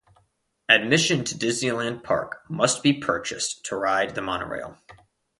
Admission 0.67 1.23
to 1.23 1.35
Disneyland 1.35 2.03
Park 2.03 2.41
must 2.49 2.81
be 2.81 2.91
purchased 2.91 3.63
to 3.65 3.75
ride 3.75 4.15
the 4.15 4.21
Monorail. 4.23 4.79